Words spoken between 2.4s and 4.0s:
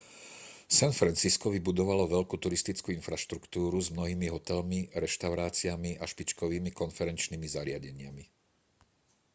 turistickú infraštruktúru s